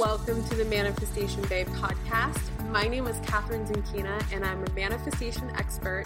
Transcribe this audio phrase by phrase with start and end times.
[0.00, 2.40] Welcome to the Manifestation Babe podcast.
[2.70, 6.04] My name is Kathrin Zenkina, and I'm a manifestation expert,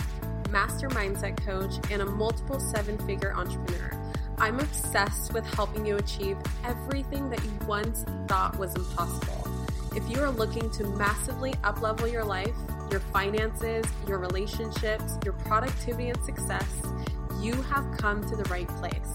[0.50, 3.92] master mindset coach, and a multiple seven figure entrepreneur.
[4.36, 9.48] I'm obsessed with helping you achieve everything that you once thought was impossible.
[9.94, 12.56] If you are looking to massively uplevel your life,
[12.90, 16.82] your finances, your relationships, your productivity and success,
[17.40, 19.14] you have come to the right place.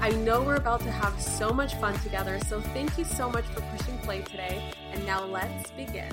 [0.00, 3.44] I know we're about to have so much fun together, so thank you so much
[3.46, 4.72] for pushing play today.
[4.92, 6.12] And now let's begin.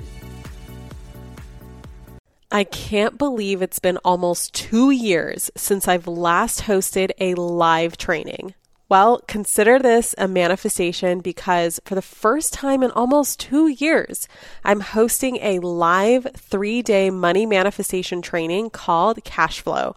[2.50, 8.54] I can't believe it's been almost two years since I've last hosted a live training.
[8.88, 14.28] Well, consider this a manifestation because for the first time in almost two years,
[14.64, 19.96] I'm hosting a live three day money manifestation training called Cash Flow.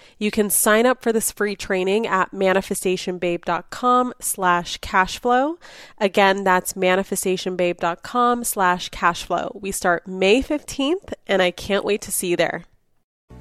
[0.21, 5.57] You can sign up for this free training at manifestationbabe.com slash cashflow.
[5.97, 9.59] Again, that's manifestationbabe.com slash cashflow.
[9.59, 12.65] We start May 15th, and I can't wait to see you there.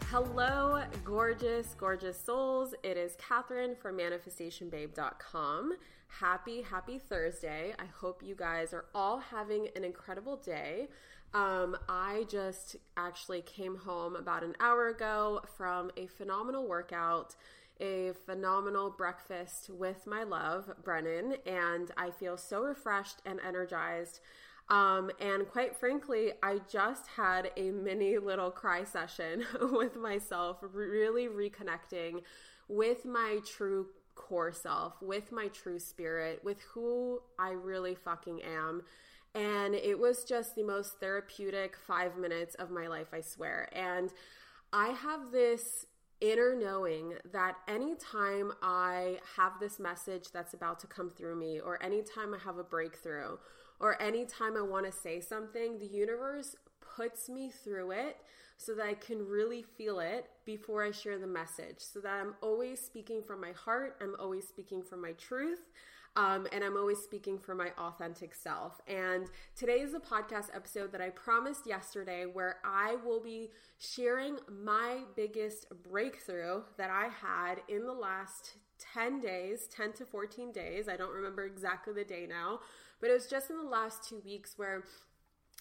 [0.07, 2.73] Hello, gorgeous, gorgeous souls.
[2.83, 5.75] It is Kathrin from manifestationbabe.com.
[6.09, 7.75] Happy, happy Thursday.
[7.79, 10.89] I hope you guys are all having an incredible day.
[11.33, 17.37] Um, I just actually came home about an hour ago from a phenomenal workout,
[17.81, 24.21] a phenomenal breakfast with my love, Brennan, and I feel so refreshed and energized.
[24.69, 31.29] Um, and quite frankly, I just had a mini little cry session with myself, really
[31.29, 32.23] reconnecting
[32.69, 38.83] with my true core self, with my true spirit, with who I really fucking am.
[39.35, 43.69] And it was just the most therapeutic five minutes of my life, I swear.
[43.73, 44.11] And
[44.73, 45.87] I have this
[46.21, 51.83] inner knowing that anytime I have this message that's about to come through me, or
[51.83, 53.37] anytime I have a breakthrough,
[53.79, 56.57] or anytime I want to say something, the universe
[56.97, 58.19] puts me through it
[58.59, 61.79] so that I can really feel it before I share the message.
[61.79, 65.61] So that I'm always speaking from my heart, I'm always speaking from my truth.
[66.21, 68.79] Um, and I'm always speaking for my authentic self.
[68.87, 74.37] And today is a podcast episode that I promised yesterday where I will be sharing
[74.63, 78.57] my biggest breakthrough that I had in the last
[78.93, 80.89] 10 days, 10 to 14 days.
[80.91, 82.61] I don't remember exactly the day now,
[83.01, 84.85] but it was just in the last two weeks where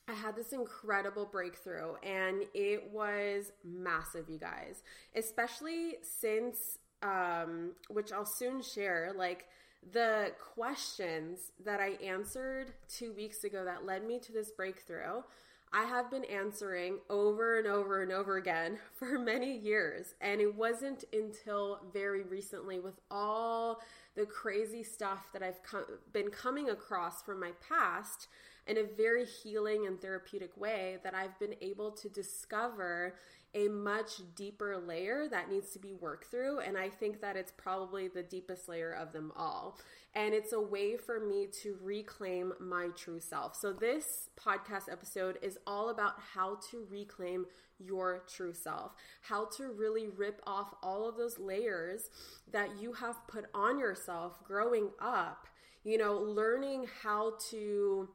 [0.09, 4.83] I had this incredible breakthrough and it was massive, you guys,
[5.15, 9.45] especially since, um, which I'll soon share, like,
[9.91, 15.23] the questions that I answered two weeks ago that led me to this breakthrough,
[15.71, 20.15] I have been answering over and over and over again for many years.
[20.21, 23.81] And it wasn't until very recently, with all
[24.15, 28.27] the crazy stuff that I've com- been coming across from my past
[28.67, 33.15] in a very healing and therapeutic way, that I've been able to discover
[33.53, 36.59] a much deeper layer that needs to be worked through.
[36.59, 39.79] And I think that it's probably the deepest layer of them all.
[40.13, 43.55] And it's a way for me to reclaim my true self.
[43.55, 47.45] So, this podcast episode is all about how to reclaim
[47.79, 52.09] your true self, how to really rip off all of those layers
[52.51, 55.47] that you have put on yourself growing up,
[55.83, 58.09] you know, learning how to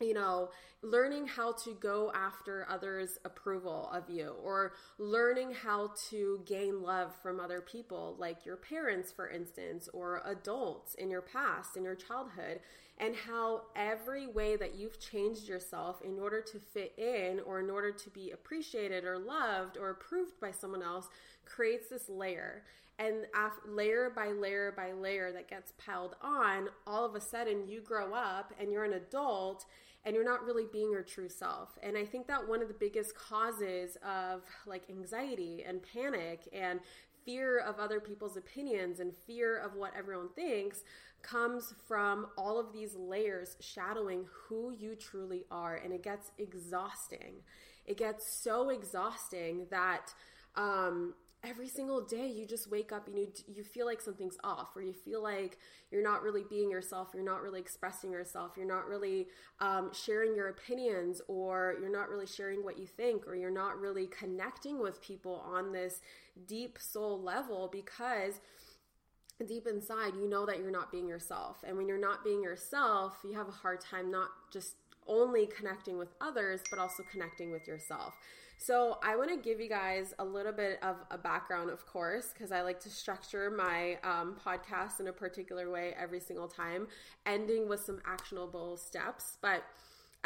[0.00, 0.50] you know,
[0.82, 7.14] learning how to go after others' approval of you, or learning how to gain love
[7.22, 11.94] from other people, like your parents, for instance, or adults in your past, in your
[11.94, 12.60] childhood,
[12.98, 17.70] and how every way that you've changed yourself in order to fit in, or in
[17.70, 21.08] order to be appreciated, or loved, or approved by someone else
[21.44, 22.62] creates this layer
[22.98, 23.26] and
[23.66, 28.14] layer by layer by layer that gets piled on all of a sudden you grow
[28.14, 29.64] up and you're an adult
[30.04, 31.78] and you're not really being your true self.
[31.82, 36.80] And I think that one of the biggest causes of like anxiety and panic and
[37.24, 40.82] fear of other people's opinions and fear of what everyone thinks
[41.22, 45.76] comes from all of these layers shadowing who you truly are.
[45.76, 47.36] And it gets exhausting.
[47.86, 50.12] It gets so exhausting that,
[50.54, 51.14] um,
[51.44, 54.82] every single day you just wake up and you you feel like something's off or
[54.82, 55.58] you feel like
[55.90, 59.26] you're not really being yourself you're not really expressing yourself you're not really
[59.60, 63.78] um, sharing your opinions or you're not really sharing what you think or you're not
[63.78, 66.00] really connecting with people on this
[66.46, 68.40] deep soul level because
[69.46, 73.18] deep inside you know that you're not being yourself and when you're not being yourself
[73.24, 74.76] you have a hard time not just
[75.06, 78.14] only connecting with others, but also connecting with yourself.
[78.56, 82.32] So, I want to give you guys a little bit of a background, of course,
[82.32, 86.88] because I like to structure my um, podcast in a particular way every single time,
[87.26, 89.36] ending with some actionable steps.
[89.42, 89.64] But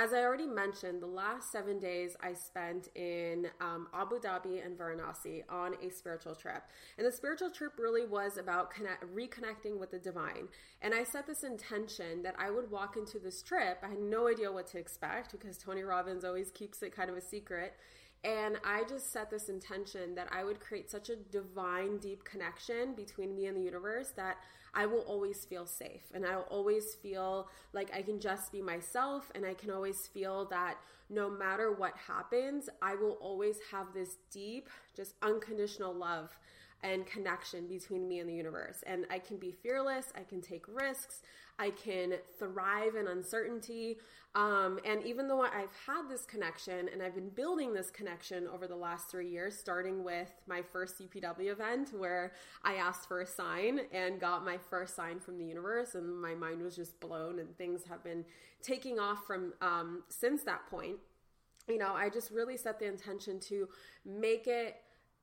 [0.00, 4.78] as I already mentioned, the last seven days I spent in um, Abu Dhabi and
[4.78, 6.62] Varanasi on a spiritual trip.
[6.96, 10.46] And the spiritual trip really was about connect, reconnecting with the divine.
[10.82, 13.78] And I set this intention that I would walk into this trip.
[13.82, 17.16] I had no idea what to expect because Tony Robbins always keeps it kind of
[17.16, 17.74] a secret.
[18.24, 22.94] And I just set this intention that I would create such a divine, deep connection
[22.94, 24.38] between me and the universe that
[24.74, 26.02] I will always feel safe.
[26.12, 29.30] And I'll always feel like I can just be myself.
[29.34, 30.78] And I can always feel that
[31.10, 36.36] no matter what happens, I will always have this deep, just unconditional love
[36.82, 38.82] and connection between me and the universe.
[38.86, 41.22] And I can be fearless, I can take risks,
[41.58, 43.98] I can thrive in uncertainty.
[44.34, 48.66] Um, and even though I've had this connection and I've been building this connection over
[48.66, 52.32] the last three years, starting with my first UPW event where
[52.62, 56.34] I asked for a sign and got my first sign from the universe, and my
[56.34, 58.24] mind was just blown, and things have been
[58.62, 60.96] taking off from um, since that point.
[61.68, 63.68] You know, I just really set the intention to
[64.04, 64.76] make it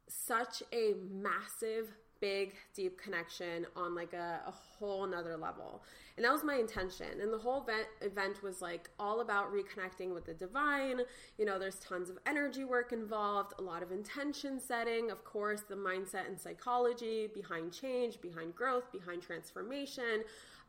[0.08, 5.84] such a massive big deep connection on like a, a whole nother level.
[6.18, 7.20] And that was my intention.
[7.22, 11.02] And the whole event, event was like all about reconnecting with the divine.
[11.38, 15.62] You know there's tons of energy work involved a lot of intention setting of course
[15.68, 20.24] the mindset and psychology behind change behind growth behind transformation.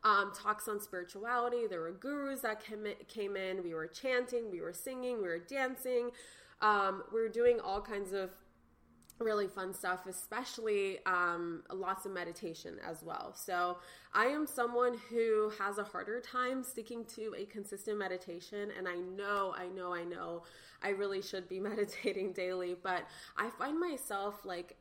[0.04, 1.66] Um, talks on spirituality.
[1.68, 3.62] There were gurus that came, came in.
[3.62, 6.10] We were chanting we were singing we were dancing.
[6.60, 8.30] Um, we were doing all kinds of
[9.18, 13.32] really fun stuff, especially um, lots of meditation as well.
[13.34, 13.78] So,
[14.12, 18.96] I am someone who has a harder time sticking to a consistent meditation, and I
[18.96, 20.42] know, I know, I know
[20.82, 23.04] I really should be meditating daily, but
[23.36, 24.76] I find myself like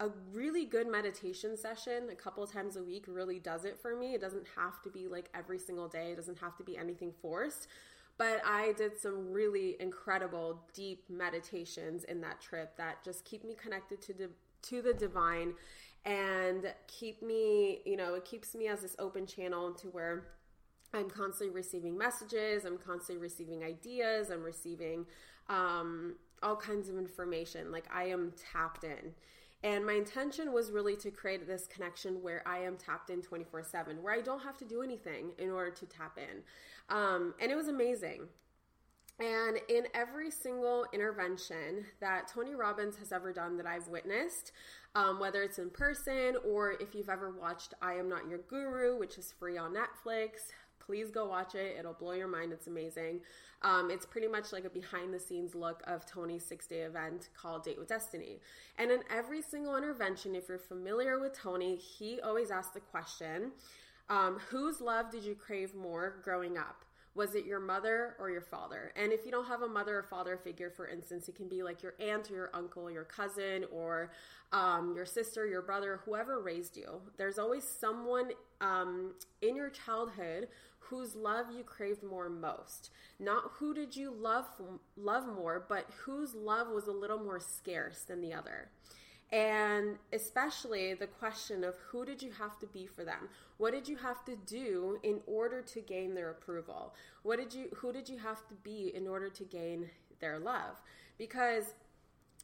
[0.00, 4.14] a really good meditation session a couple times a week really does it for me.
[4.14, 7.12] It doesn't have to be like every single day, it doesn't have to be anything
[7.22, 7.68] forced.
[8.18, 13.54] But I did some really incredible, deep meditations in that trip that just keep me
[13.54, 14.30] connected to the
[14.62, 15.54] to the divine
[16.04, 20.26] and keep me, you know, it keeps me as this open channel to where
[20.94, 25.06] I'm constantly receiving messages, I'm constantly receiving ideas, I'm receiving
[25.48, 27.70] um, all kinds of information.
[27.70, 29.14] Like I am tapped in.
[29.64, 33.62] And my intention was really to create this connection where I am tapped in 24
[33.62, 36.42] 7, where I don't have to do anything in order to tap in.
[36.88, 38.28] Um, and it was amazing.
[39.20, 44.50] And in every single intervention that Tony Robbins has ever done that I've witnessed,
[44.96, 48.98] um, whether it's in person or if you've ever watched I Am Not Your Guru,
[48.98, 50.50] which is free on Netflix,
[50.84, 51.76] please go watch it.
[51.78, 52.52] It'll blow your mind.
[52.52, 53.20] It's amazing.
[53.62, 57.28] Um, it's pretty much like a behind the scenes look of Tony's six day event
[57.34, 58.40] called Date with Destiny.
[58.78, 63.52] And in every single intervention, if you're familiar with Tony, he always asks the question
[64.08, 66.84] um, Whose love did you crave more growing up?
[67.14, 68.92] Was it your mother or your father?
[68.96, 71.62] And if you don't have a mother or father figure, for instance, it can be
[71.62, 74.12] like your aunt or your uncle, your cousin, or
[74.52, 77.02] um, your sister, your brother, whoever raised you.
[77.18, 78.30] There's always someone
[78.62, 82.90] um, in your childhood whose love you craved more most.
[83.18, 84.46] Not who did you love
[84.96, 88.68] love more, but whose love was a little more scarce than the other
[89.32, 93.28] and especially the question of who did you have to be for them?
[93.56, 96.94] What did you have to do in order to gain their approval?
[97.22, 99.88] What did you who did you have to be in order to gain
[100.20, 100.82] their love?
[101.16, 101.74] Because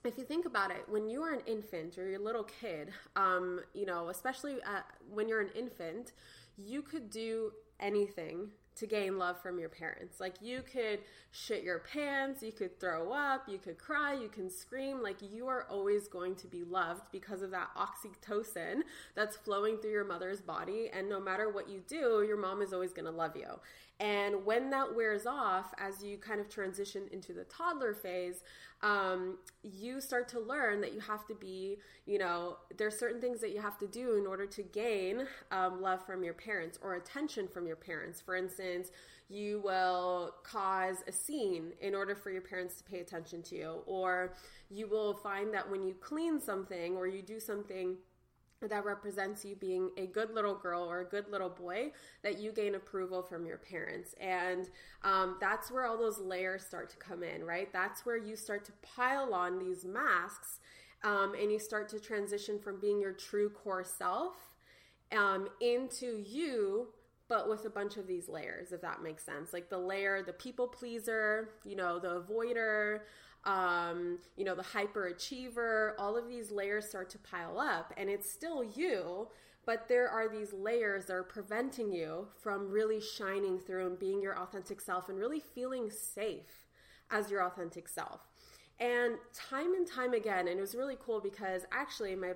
[0.04, 2.90] if you think about it, when you are an infant or you're a little kid,
[3.16, 4.80] um, you know, especially uh,
[5.12, 6.12] when you're an infant,
[6.56, 10.20] you could do anything to gain love from your parents.
[10.20, 14.50] Like you could shit your pants, you could throw up, you could cry, you can
[14.50, 15.02] scream.
[15.02, 18.82] Like you are always going to be loved because of that oxytocin
[19.14, 20.90] that's flowing through your mother's body.
[20.92, 23.60] And no matter what you do, your mom is always going to love you.
[24.00, 28.42] And when that wears off, as you kind of transition into the toddler phase,
[28.82, 33.40] um, you start to learn that you have to be, you know, there's certain things
[33.40, 36.94] that you have to do in order to gain um, love from your parents or
[36.94, 38.20] attention from your parents.
[38.20, 38.92] For instance,
[39.28, 43.82] you will cause a scene in order for your parents to pay attention to you,
[43.84, 44.34] or
[44.70, 47.96] you will find that when you clean something or you do something
[48.66, 52.50] that represents you being a good little girl or a good little boy that you
[52.50, 54.68] gain approval from your parents and
[55.04, 58.64] um, that's where all those layers start to come in right that's where you start
[58.64, 60.58] to pile on these masks
[61.04, 64.34] um, and you start to transition from being your true core self
[65.16, 66.88] um, into you
[67.28, 69.52] but with a bunch of these layers, if that makes sense.
[69.52, 73.00] Like the layer, the people pleaser, you know, the avoider,
[73.48, 77.94] um, you know, the hyperachiever, all of these layers start to pile up.
[77.96, 79.28] And it's still you,
[79.64, 84.20] but there are these layers that are preventing you from really shining through and being
[84.20, 86.66] your authentic self and really feeling safe
[87.10, 88.20] as your authentic self.
[88.78, 92.34] And time and time again, and it was really cool because actually my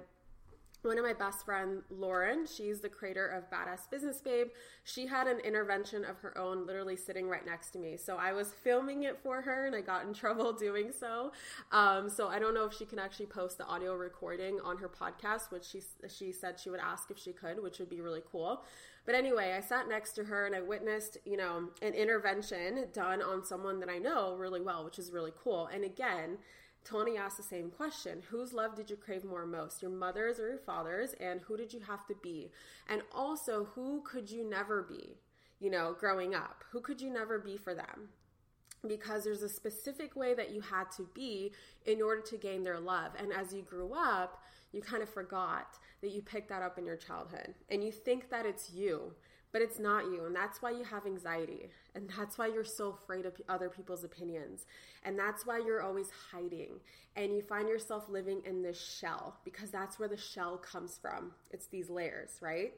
[0.83, 4.49] one of my best friend lauren she's the creator of badass business babe.
[4.85, 7.97] She had an intervention of her own literally sitting right next to me.
[7.97, 11.33] So i was filming it for her and i got in trouble doing so.
[11.71, 14.89] Um, so i don't know if she can actually post the audio recording on her
[14.89, 18.23] podcast which she she said she would ask if she could which would be really
[18.31, 18.63] cool.
[19.05, 23.23] But anyway i sat next to her and i witnessed you know an intervention done
[23.23, 25.69] on someone that i know really well which is really cool.
[25.73, 26.39] And again
[26.85, 30.49] Tony asked the same question Whose love did you crave more most, your mother's or
[30.49, 31.15] your father's?
[31.21, 32.51] And who did you have to be?
[32.89, 35.17] And also, who could you never be,
[35.61, 36.65] you know, growing up?
[36.73, 38.09] Who could you never be for them?
[38.87, 41.53] Because there's a specific way that you had to be
[41.87, 43.13] in order to gain their love.
[43.17, 46.87] And as you grew up, you kind of forgot that you picked that up in
[46.87, 47.55] your childhood.
[47.71, 49.13] And you think that it's you
[49.53, 50.25] but it's not you.
[50.27, 51.69] And that's why you have anxiety.
[51.95, 54.67] And that's why you're so afraid of other people's opinions.
[55.05, 56.81] And that's why you're always hiding.
[57.17, 61.33] And you find yourself living in this shell because that's where the shell comes from.
[61.51, 62.73] It's these layers, right?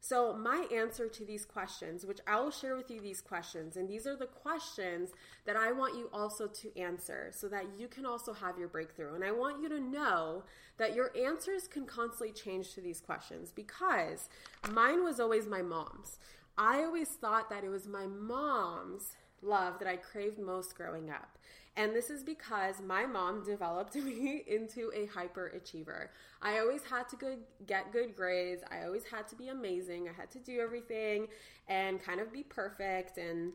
[0.00, 3.88] So, my answer to these questions, which I will share with you these questions, and
[3.88, 5.10] these are the questions
[5.44, 9.14] that I want you also to answer so that you can also have your breakthrough.
[9.14, 10.44] And I want you to know
[10.78, 14.28] that your answers can constantly change to these questions because
[14.70, 16.18] mine was always my mom's.
[16.56, 21.38] I always thought that it was my mom's love that I craved most growing up.
[21.78, 26.08] And this is because my mom developed me into a hyperachiever.
[26.42, 28.62] I always had to get good grades.
[28.70, 30.08] I always had to be amazing.
[30.08, 31.28] I had to do everything
[31.68, 33.52] and kind of be perfect and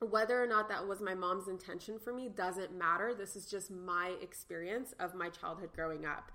[0.00, 3.12] whether or not that was my mom's intention for me doesn't matter.
[3.12, 6.30] This is just my experience of my childhood growing up.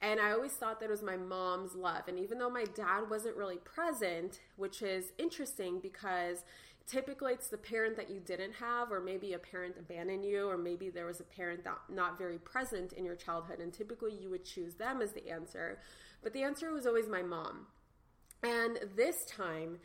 [0.00, 2.02] And I always thought that it was my mom's love.
[2.06, 6.44] And even though my dad wasn't really present, which is interesting because
[6.88, 10.56] typically it's the parent that you didn't have, or maybe a parent abandoned you, or
[10.56, 13.60] maybe there was a parent that not very present in your childhood.
[13.60, 15.78] And typically you would choose them as the answer.
[16.22, 17.66] But the answer was always my mom.
[18.42, 19.78] And this time,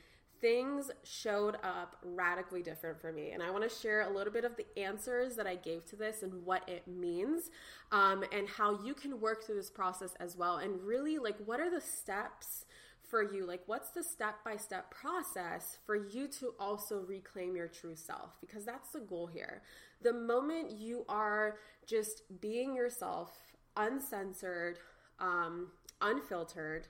[0.43, 3.31] things showed up radically different for me.
[3.31, 5.95] And I want to share a little bit of the answers that I gave to
[5.95, 7.50] this and what it means,
[7.91, 10.57] um, and how you can work through this process as well.
[10.57, 12.65] And really, like, what are the steps
[13.13, 13.46] for you?
[13.46, 18.39] Like, what's the step by step process for you to also reclaim your true self?
[18.41, 19.62] Because that's the goal here.
[20.01, 23.29] The moment you are just being yourself,
[23.77, 24.79] uncensored,
[25.20, 25.67] um,
[26.01, 26.88] unfiltered,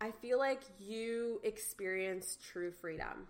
[0.00, 3.28] I feel like you experience true freedom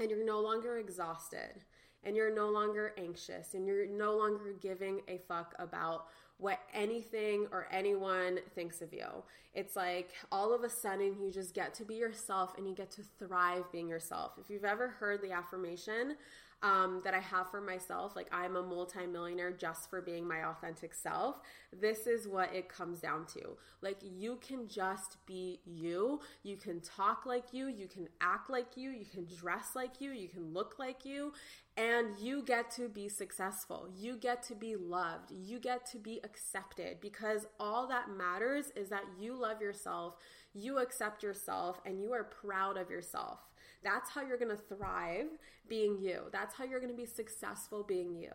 [0.00, 1.62] and you're no longer exhausted
[2.04, 6.06] and you're no longer anxious and you're no longer giving a fuck about
[6.42, 9.06] what anything or anyone thinks of you.
[9.54, 12.90] It's like all of a sudden you just get to be yourself and you get
[12.92, 14.32] to thrive being yourself.
[14.40, 16.16] If you've ever heard the affirmation
[16.62, 20.94] um, that I have for myself, like I'm a multimillionaire just for being my authentic
[20.94, 21.40] self,
[21.72, 23.56] this is what it comes down to.
[23.80, 26.20] Like you can just be you.
[26.44, 27.66] You can talk like you.
[27.66, 28.90] You can act like you.
[28.90, 30.12] You can dress like you.
[30.12, 31.32] You can look like you.
[31.76, 33.88] And you get to be successful.
[33.96, 35.32] You get to be loved.
[35.32, 40.16] You get to be accepted because all that matters is that you love yourself,
[40.54, 43.40] you accept yourself, and you are proud of yourself.
[43.84, 45.26] That's how you're going to thrive
[45.68, 46.22] being you.
[46.32, 48.32] That's how you're going to be successful being you.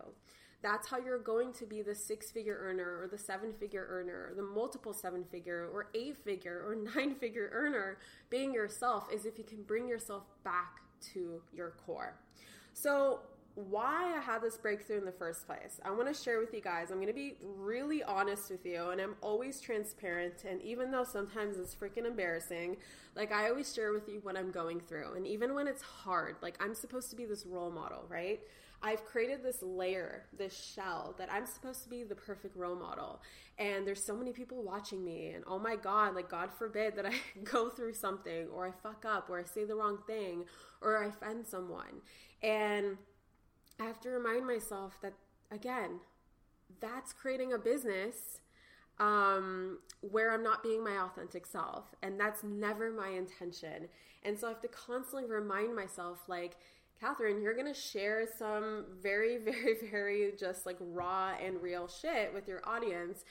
[0.60, 4.30] That's how you're going to be the six figure earner or the seven figure earner,
[4.30, 7.98] or the multiple seven figure or eight figure or nine figure earner.
[8.28, 10.80] Being yourself is if you can bring yourself back
[11.12, 12.18] to your core.
[12.72, 13.20] So,
[13.58, 15.80] why I had this breakthrough in the first place.
[15.84, 16.90] I want to share with you guys.
[16.90, 20.44] I'm going to be really honest with you, and I'm always transparent.
[20.48, 22.76] And even though sometimes it's freaking embarrassing,
[23.16, 25.14] like I always share with you what I'm going through.
[25.14, 28.40] And even when it's hard, like I'm supposed to be this role model, right?
[28.80, 33.20] I've created this layer, this shell that I'm supposed to be the perfect role model.
[33.58, 37.06] And there's so many people watching me, and oh my God, like God forbid that
[37.06, 40.44] I go through something, or I fuck up, or I say the wrong thing,
[40.80, 42.02] or I offend someone.
[42.40, 42.98] And
[43.80, 45.14] I have to remind myself that,
[45.50, 46.00] again,
[46.80, 48.40] that's creating a business
[48.98, 51.94] um, where I'm not being my authentic self.
[52.02, 53.88] And that's never my intention.
[54.24, 56.56] And so I have to constantly remind myself, like,
[57.00, 62.34] Kathrin, you're going to share some very, very, very just like raw and real shit
[62.34, 63.24] with your audience.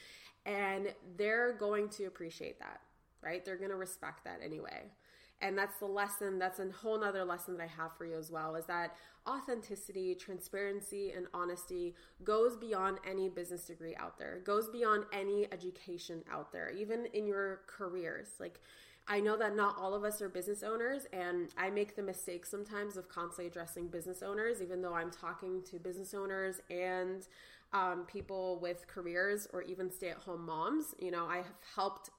[0.45, 2.79] And they're going to appreciate that,
[3.21, 3.43] right?
[3.43, 4.91] They're going to respect that anyway.
[5.41, 8.31] And that's the lesson, that's a whole nother lesson that I have for you as
[8.31, 8.95] well is that
[9.27, 16.23] authenticity, transparency, and honesty goes beyond any business degree out there, goes beyond any education
[16.31, 18.29] out there, even in your careers.
[18.39, 18.59] Like,
[19.07, 22.45] I know that not all of us are business owners, and I make the mistake
[22.45, 27.25] sometimes of constantly addressing business owners, even though I'm talking to business owners and
[27.73, 30.95] um, people with careers or even stay at home moms.
[30.99, 32.09] You know, I have helped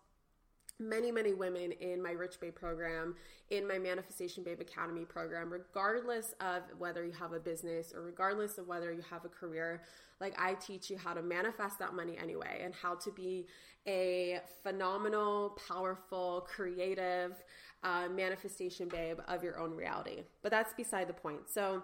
[0.78, 3.16] many, many women in my Rich Babe program,
[3.50, 8.58] in my Manifestation Babe Academy program, regardless of whether you have a business or regardless
[8.58, 9.82] of whether you have a career.
[10.20, 13.47] Like, I teach you how to manifest that money anyway and how to be
[13.87, 17.42] a phenomenal, powerful, creative
[17.82, 20.23] uh, manifestation babe of your own reality.
[20.42, 21.49] But that's beside the point.
[21.49, 21.82] So,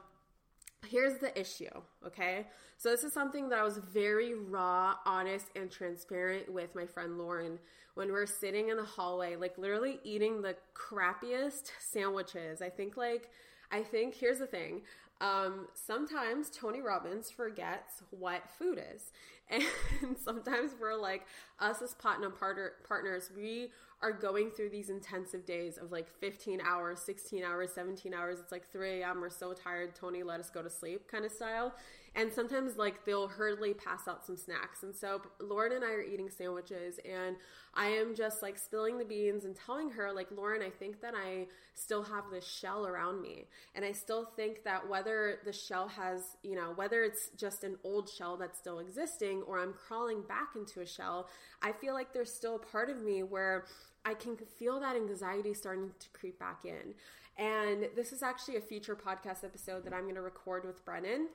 [0.88, 1.70] Here's the issue,
[2.06, 2.46] okay?
[2.76, 7.18] So, this is something that I was very raw, honest, and transparent with my friend
[7.18, 7.58] Lauren
[7.94, 12.60] when we are sitting in the hallway, like literally eating the crappiest sandwiches.
[12.60, 13.30] I think, like,
[13.70, 14.82] I think here's the thing.
[15.20, 19.12] Um, sometimes Tony Robbins forgets what food is.
[20.02, 21.26] And sometimes we're like,
[21.60, 23.70] us as platinum partner, partners, we
[24.04, 28.38] are going through these intensive days of like 15 hours, 16 hours, 17 hours.
[28.38, 29.22] It's like 3 a.m.
[29.22, 29.94] We're so tired.
[29.94, 31.72] Tony, let us go to sleep kind of style.
[32.14, 34.82] And sometimes like they'll hurriedly pass out some snacks.
[34.82, 37.36] And so Lauren and I are eating sandwiches and
[37.74, 41.14] I am just like spilling the beans and telling her, like, Lauren, I think that
[41.16, 43.46] I still have this shell around me.
[43.74, 47.76] And I still think that whether the shell has, you know, whether it's just an
[47.82, 51.28] old shell that's still existing or I'm crawling back into a shell,
[51.62, 53.64] I feel like there's still a part of me where
[54.04, 56.94] I can feel that anxiety starting to creep back in.
[57.36, 61.28] And this is actually a future podcast episode that I'm going to record with Brennan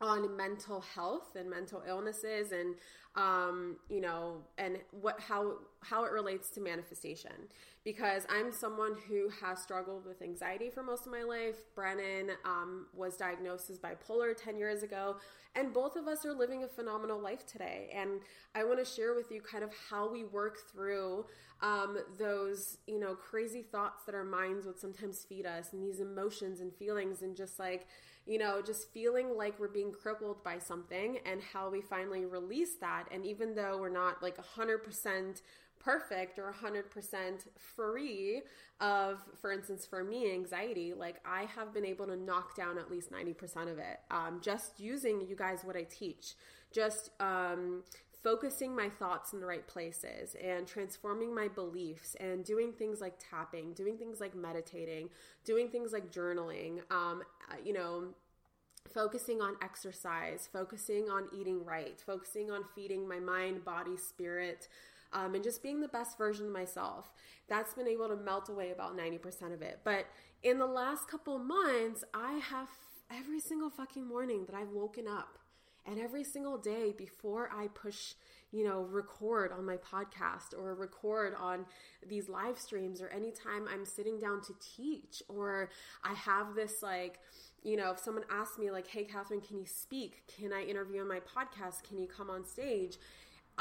[0.00, 2.74] on mental health and mental illnesses and
[3.16, 7.32] um, you know and what how how it relates to manifestation
[7.84, 12.86] because i'm someone who has struggled with anxiety for most of my life brennan um,
[12.94, 15.16] was diagnosed as bipolar 10 years ago
[15.56, 18.20] and both of us are living a phenomenal life today and
[18.54, 21.24] i want to share with you kind of how we work through
[21.62, 26.00] um, those you know crazy thoughts that our minds would sometimes feed us and these
[26.00, 27.86] emotions and feelings and just like
[28.26, 32.76] you know just feeling like we're being crippled by something and how we finally release
[32.80, 33.04] that.
[33.10, 35.42] And even though we're not like 100%
[35.80, 36.84] perfect or 100%
[37.56, 38.42] free
[38.80, 42.90] of, for instance, for me, anxiety, like I have been able to knock down at
[42.90, 46.34] least 90% of it um, just using you guys what I teach.
[46.72, 47.82] Just, um,
[48.22, 53.14] focusing my thoughts in the right places and transforming my beliefs and doing things like
[53.18, 55.08] tapping, doing things like meditating,
[55.44, 58.08] doing things like journaling, um, uh, you know,
[58.92, 64.68] focusing on exercise, focusing on eating right, focusing on feeding my mind, body, spirit,
[65.12, 67.10] um, and just being the best version of myself.
[67.48, 69.80] That's been able to melt away about 90% of it.
[69.84, 70.06] But
[70.42, 72.68] in the last couple months, I have
[73.10, 75.38] every single fucking morning that I've woken up
[75.86, 78.14] and every single day before I push,
[78.52, 81.66] you know, record on my podcast or record on
[82.06, 85.70] these live streams or anytime I'm sitting down to teach or
[86.04, 87.18] I have this like,
[87.62, 90.22] you know, if someone asks me like, "Hey Kathrin, can you speak?
[90.26, 91.82] Can I interview on my podcast?
[91.82, 92.96] Can you come on stage?"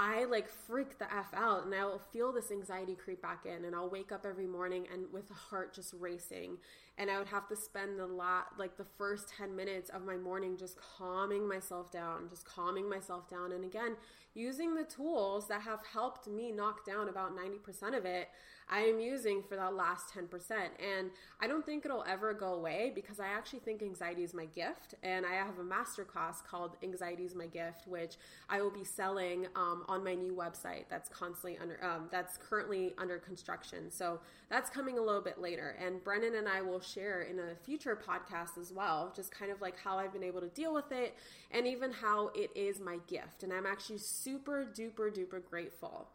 [0.01, 3.75] I like freak the F out and I'll feel this anxiety creep back in and
[3.75, 6.55] I'll wake up every morning and with the heart just racing
[6.97, 10.15] and I would have to spend the lot like the first 10 minutes of my
[10.15, 13.97] morning just calming myself down, just calming myself down and again,
[14.33, 18.29] using the tools that have helped me knock down about 90% of it,
[18.69, 20.27] I am using for that last 10%.
[20.51, 21.09] And
[21.41, 24.95] I don't think it'll ever go away because I actually think anxiety is my gift
[25.03, 28.17] and I have a masterclass called Anxiety is My Gift which
[28.49, 32.93] I will be selling um, on my new website that's constantly under um, that's currently
[32.97, 33.89] under construction.
[33.89, 35.75] So that's coming a little bit later.
[35.83, 39.61] And Brennan and I will share in a future podcast as well, just kind of
[39.61, 41.15] like how I've been able to deal with it
[41.51, 43.43] and even how it is my gift.
[43.43, 46.07] And I'm actually super duper duper grateful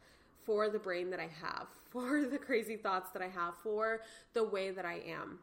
[0.44, 4.00] for the brain that I have, for the crazy thoughts that I have, for
[4.32, 5.38] the way that I am.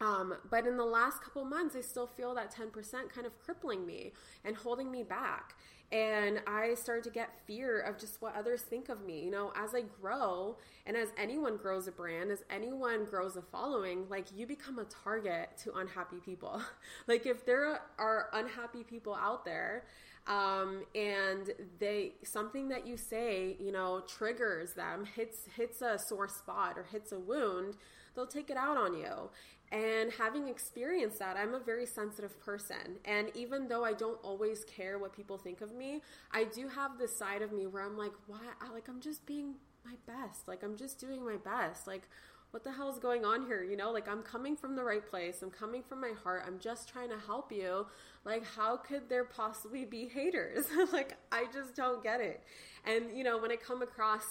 [0.00, 2.72] Um, but in the last couple months, I still feel that 10%
[3.14, 4.12] kind of crippling me
[4.44, 5.56] and holding me back.
[5.92, 9.24] And I started to get fear of just what others think of me.
[9.24, 13.42] You know, as I grow and as anyone grows a brand, as anyone grows a
[13.42, 16.62] following, like you become a target to unhappy people.
[17.08, 19.84] like if there are unhappy people out there
[20.26, 26.28] um, and they something that you say, you know, triggers them, hits hits a sore
[26.28, 27.76] spot or hits a wound,
[28.14, 29.30] they'll take it out on you.
[29.72, 32.98] And having experienced that, I'm a very sensitive person.
[33.04, 36.02] And even though I don't always care what people think of me,
[36.32, 38.40] I do have this side of me where I'm like, why?
[38.72, 39.54] Like, I'm just being
[39.84, 40.48] my best.
[40.48, 41.86] Like, I'm just doing my best.
[41.86, 42.02] Like,
[42.50, 43.62] what the hell is going on here?
[43.62, 45.42] You know, like I'm coming from the right place.
[45.42, 46.42] I'm coming from my heart.
[46.46, 47.86] I'm just trying to help you.
[48.24, 50.66] Like, how could there possibly be haters?
[50.92, 52.42] like, I just don't get it.
[52.84, 54.24] And, you know, when I come across,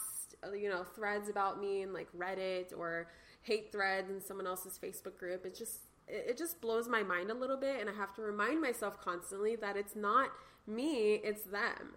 [0.54, 3.08] you know, threads about me and like Reddit or
[3.42, 5.80] hate threads in someone else's Facebook group, it just,
[6.10, 9.56] it just blows my mind a little bit and i have to remind myself constantly
[9.56, 10.32] that it's not
[10.66, 11.94] me it's them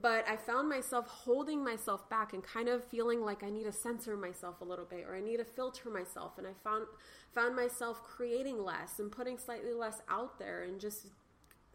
[0.00, 3.72] but i found myself holding myself back and kind of feeling like i need to
[3.72, 6.38] censor myself a little bit or i need to filter myself.
[6.38, 6.86] And i found
[7.34, 11.08] found myself creating less and putting slightly less out there and just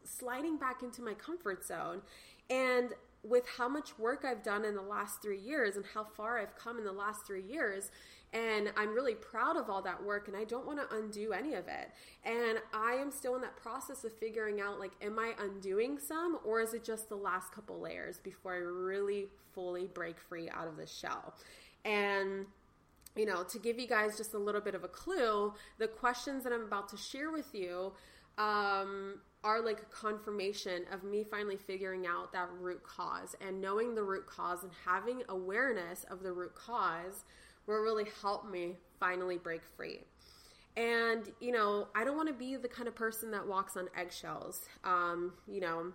[0.04, 2.02] sliding back into my comfort zone.
[2.50, 6.40] And with how much work I've done in the last three years and how far
[6.40, 7.92] I've come in the last three years.
[8.34, 11.54] And I'm really proud of all that work and I don't want to undo any
[11.54, 11.90] of it.
[12.24, 16.40] And I am still in that process of figuring out like, am I undoing some
[16.44, 20.68] or is it just the last couple layers before I really fully break free out
[20.68, 21.36] of the shell?
[21.86, 22.46] And
[23.16, 26.44] you know, to give you guys just a little bit of a clue, the questions
[26.44, 27.94] that I'm about to share with you
[28.38, 33.96] um, are like a confirmation of me finally figuring out that root cause and knowing
[33.96, 37.24] the root cause and having awareness of the root cause
[37.66, 40.02] will really help me finally break free.
[40.76, 43.88] And, you know, I don't want to be the kind of person that walks on
[43.96, 44.66] eggshells.
[44.84, 45.94] Um, you know,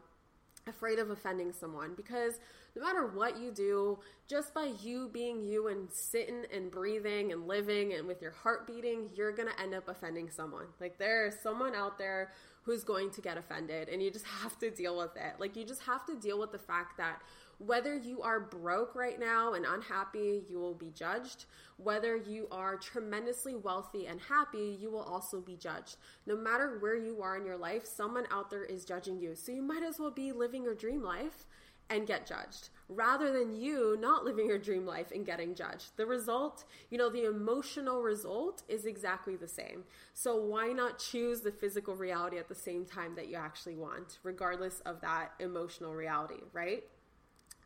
[0.67, 2.41] afraid of offending someone because
[2.75, 7.47] no matter what you do, just by you being you and sitting and breathing and
[7.47, 10.67] living and with your heart beating, you're going to end up offending someone.
[10.81, 14.71] Like there's someone out there who's going to get offended and you just have to
[14.71, 15.35] deal with it.
[15.39, 17.21] Like you just have to deal with the fact that
[17.59, 21.45] whether you are broke right now and unhappy, you will be judged.
[21.77, 25.97] Whether you are tremendously wealthy and happy, you will also be judged.
[26.27, 29.37] No matter where you are in your life, someone out there is judging you.
[29.37, 31.47] So you might as well be living your dream life
[31.91, 35.97] and get judged rather than you not living your dream life and getting judged.
[35.97, 39.85] The result, you know, the emotional result is exactly the same.
[40.15, 44.19] So why not choose the physical reality at the same time that you actually want,
[44.23, 46.85] regardless of that emotional reality, right?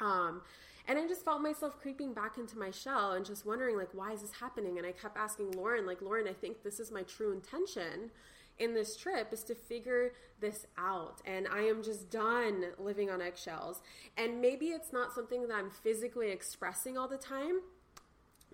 [0.00, 0.42] Um,
[0.88, 4.12] and I just felt myself creeping back into my shell and just wondering, like, why
[4.12, 4.78] is this happening?
[4.78, 8.10] And I kept asking Lauren, like, Lauren, I think this is my true intention
[8.58, 11.20] in this trip is to figure this out.
[11.24, 13.82] And I am just done living on eggshells.
[14.16, 17.60] And maybe it's not something that I'm physically expressing all the time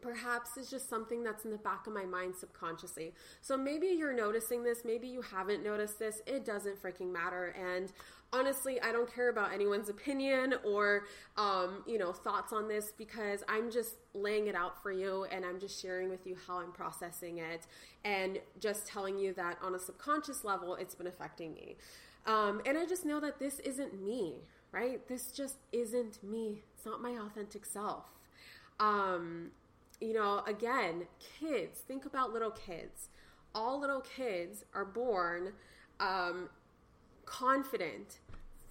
[0.03, 3.15] perhaps it's just something that's in the back of my mind subconsciously.
[3.41, 6.21] So maybe you're noticing this, maybe you haven't noticed this.
[6.27, 7.55] It doesn't freaking matter.
[7.59, 7.93] And
[8.33, 11.05] honestly, I don't care about anyone's opinion or,
[11.37, 15.45] um, you know, thoughts on this because I'm just laying it out for you and
[15.45, 17.67] I'm just sharing with you how I'm processing it
[18.05, 21.77] and just telling you that on a subconscious level, it's been affecting me.
[22.27, 24.35] Um, and I just know that this isn't me,
[24.73, 25.07] right?
[25.09, 26.63] This just isn't me.
[26.77, 28.05] It's not my authentic self.
[28.81, 29.51] Um,
[30.03, 31.07] you know, again,
[31.41, 33.09] kids, think about little kids.
[33.55, 35.53] All little kids are born
[36.01, 36.49] um,
[37.25, 38.19] confident,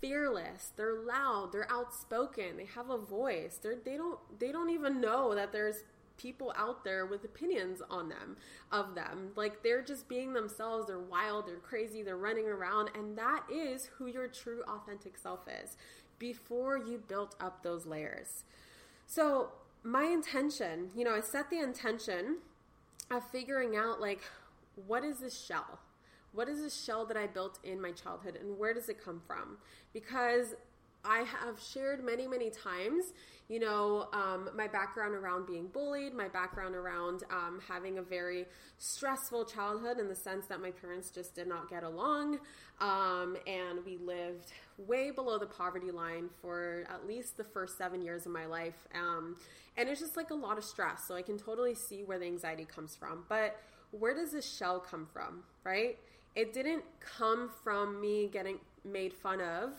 [0.02, 0.74] fearless.
[0.76, 1.52] They're loud.
[1.52, 2.58] They're outspoken.
[2.58, 3.60] They have a voice.
[3.62, 4.20] They're, they don't.
[4.40, 5.84] They don't even know that there's
[6.18, 8.38] people out there with opinions on them
[8.72, 13.18] of them like they're just being themselves they're wild they're crazy they're running around and
[13.18, 15.78] that is who your true authentic self is
[16.20, 18.44] before you built up those layers
[19.08, 19.50] so
[19.84, 22.38] my intention, you know, I set the intention
[23.10, 24.22] of figuring out like
[24.88, 25.80] what is this shell?
[26.34, 29.22] What is this shell that I built in my childhood and where does it come
[29.26, 29.58] from?
[29.94, 30.56] Because
[31.04, 33.06] I have shared many, many times,
[33.48, 38.46] you know, um, my background around being bullied, my background around um, having a very
[38.78, 42.40] stressful childhood in the sense that my parents just did not get along.
[42.80, 48.02] Um, and we lived way below the poverty line for at least the first seven
[48.02, 48.88] years of my life.
[48.96, 49.38] Um,
[49.78, 51.02] and it's just like a lot of stress.
[51.08, 53.26] So I can totally see where the anxiety comes from.
[53.28, 53.60] But
[53.92, 55.98] where does this shell come from, right?
[56.36, 59.74] It didn't come from me getting made fun of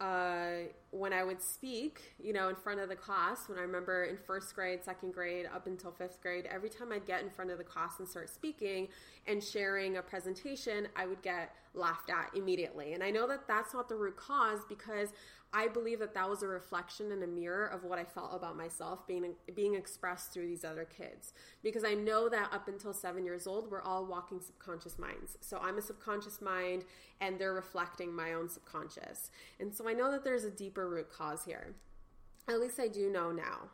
[0.00, 4.04] uh, when I would speak, you know, in front of the class, when I remember
[4.04, 7.50] in first grade, second grade, up until fifth grade, every time I'd get in front
[7.50, 8.88] of the class and start speaking
[9.26, 12.92] and sharing a presentation, I would get laughed at immediately.
[12.92, 15.10] And I know that that's not the root cause because
[15.56, 18.56] I believe that that was a reflection and a mirror of what I felt about
[18.56, 21.32] myself being being expressed through these other kids.
[21.62, 25.38] Because I know that up until seven years old, we're all walking subconscious minds.
[25.40, 26.84] So I'm a subconscious mind,
[27.20, 29.30] and they're reflecting my own subconscious.
[29.60, 31.74] And so I know that there's a deeper root cause here.
[32.48, 33.70] At least I do know now.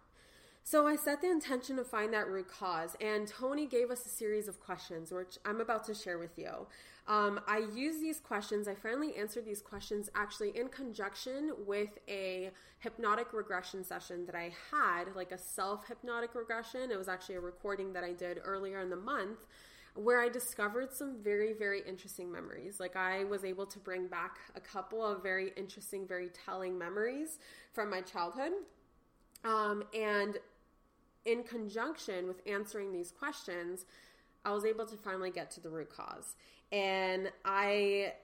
[0.62, 4.10] So I set the intention to find that root cause, and Tony gave us a
[4.10, 6.66] series of questions, which I'm about to share with you.
[7.06, 12.50] Um, I use these questions, I finally answered these questions actually in conjunction with a
[12.78, 16.90] hypnotic regression session that I had, like a self hypnotic regression.
[16.90, 19.46] It was actually a recording that I did earlier in the month
[19.94, 22.78] where I discovered some very, very interesting memories.
[22.78, 27.38] Like I was able to bring back a couple of very interesting, very telling memories
[27.72, 28.52] from my childhood.
[29.44, 30.38] Um, and
[31.24, 33.84] in conjunction with answering these questions,
[34.44, 36.34] I was able to finally get to the root cause.
[36.72, 38.14] And I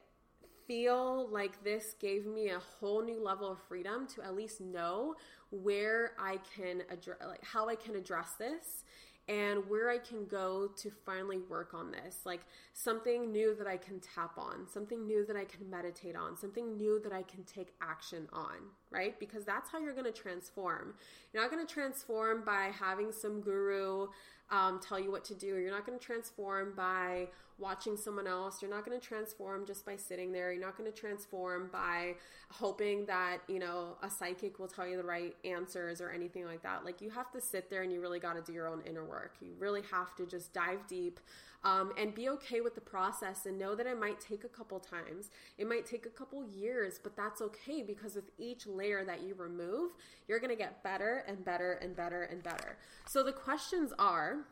[0.66, 5.14] feel like this gave me a whole new level of freedom to at least know
[5.50, 8.85] where I can address, like how I can address this
[9.28, 12.20] and where I can go to finally work on this.
[12.24, 12.42] Like
[12.74, 16.76] something new that I can tap on, something new that I can meditate on, something
[16.76, 18.56] new that I can take action on,
[18.90, 19.18] right?
[19.18, 20.94] Because that's how you're going to transform.
[21.32, 24.09] You're not going to transform by having some guru
[24.50, 25.56] um, tell you what to do.
[25.56, 28.60] You're not going to transform by watching someone else.
[28.60, 30.52] You're not going to transform just by sitting there.
[30.52, 32.14] You're not going to transform by
[32.50, 36.62] hoping that, you know, a psychic will tell you the right answers or anything like
[36.62, 36.84] that.
[36.84, 39.04] Like you have to sit there and you really got to do your own inner
[39.04, 39.36] work.
[39.40, 41.20] You really have to just dive deep
[41.64, 44.78] um, and be okay with the process and know that it might take a couple
[44.78, 45.30] times.
[45.58, 49.34] It might take a couple years, but that's okay because with each layer that you
[49.34, 49.92] remove,
[50.28, 52.76] you're going to get better and better and better and better.
[53.08, 54.44] So the questions are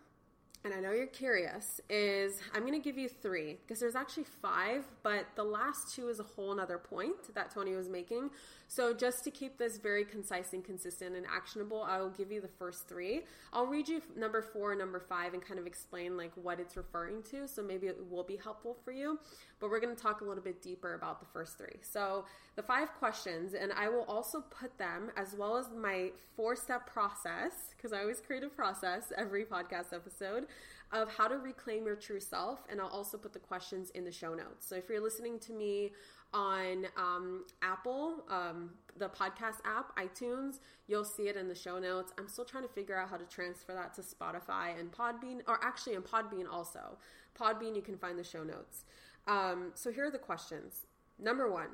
[0.64, 4.24] and I know you're curious, is I'm going to give you three because there's actually
[4.24, 8.30] five, but the last two is a whole nother point that Tony was making.
[8.68, 12.40] So just to keep this very concise and consistent and actionable, I will give you
[12.40, 13.22] the first three.
[13.52, 16.76] I'll read you number four and number five and kind of explain like what it's
[16.76, 17.46] referring to.
[17.46, 19.18] So maybe it will be helpful for you,
[19.60, 21.78] but we're going to talk a little bit deeper about the first three.
[21.82, 22.24] So
[22.56, 26.86] the five questions, and I will also put them as well as my four step
[26.86, 30.46] process because I always create a process every podcast episode
[30.92, 32.60] of how to reclaim your true self.
[32.70, 34.66] And I'll also put the questions in the show notes.
[34.68, 35.92] So if you're listening to me
[36.34, 42.12] on um, Apple, um, the podcast app, iTunes, you'll see it in the show notes.
[42.18, 45.58] I'm still trying to figure out how to transfer that to Spotify and Podbean, or
[45.62, 46.98] actually in Podbean also.
[47.38, 48.84] Podbean, you can find the show notes.
[49.26, 50.86] Um, so here are the questions.
[51.18, 51.68] Number one,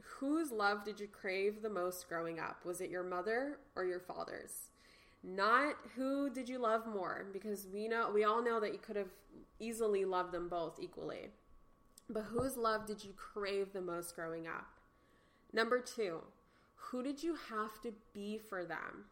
[0.00, 2.64] whose love did you crave the most growing up?
[2.64, 4.70] Was it your mother or your father's?
[5.26, 8.94] not who did you love more because we know we all know that you could
[8.94, 9.08] have
[9.58, 11.30] easily loved them both equally
[12.08, 14.66] but whose love did you crave the most growing up
[15.52, 16.20] number 2
[16.74, 19.06] who did you have to be for them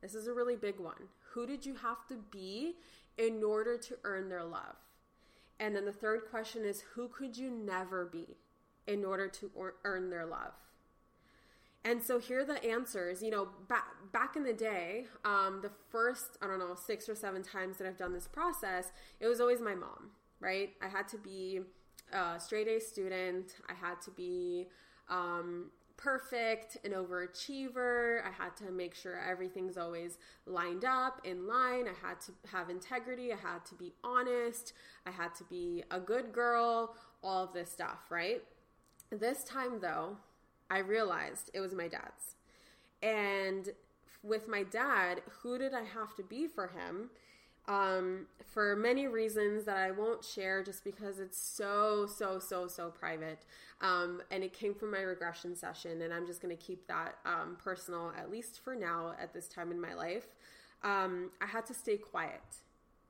[0.00, 2.76] this is a really big one who did you have to be
[3.18, 4.76] in order to earn their love
[5.58, 8.38] and then the third question is who could you never be
[8.86, 9.50] in order to
[9.84, 10.52] earn their love
[11.84, 13.22] and so here are the answers.
[13.22, 17.14] You know, back back in the day, um, the first I don't know six or
[17.14, 20.10] seven times that I've done this process, it was always my mom.
[20.40, 20.70] Right?
[20.82, 21.60] I had to be
[22.12, 23.56] a straight A student.
[23.68, 24.68] I had to be
[25.08, 28.22] um, perfect, an overachiever.
[28.24, 31.86] I had to make sure everything's always lined up, in line.
[31.86, 33.32] I had to have integrity.
[33.32, 34.72] I had to be honest.
[35.06, 38.42] I had to be a good girl, all of this stuff, right?
[39.10, 40.16] This time, though,
[40.70, 42.36] I realized it was my dad's.
[43.02, 43.70] And
[44.22, 47.10] with my dad, who did I have to be for him?
[47.70, 52.90] Um, for many reasons that I won't share just because it's so, so, so, so
[52.90, 53.38] private.
[53.80, 57.14] Um, and it came from my regression session, and I'm just going to keep that
[57.24, 60.26] um, personal, at least for now, at this time in my life.
[60.82, 62.42] Um, I had to stay quiet